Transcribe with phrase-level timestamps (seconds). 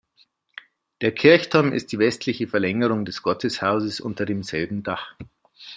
[1.01, 5.13] Der Kirchturm ist die westliche Verlängerung des Gotteshauses unter demselben Dach.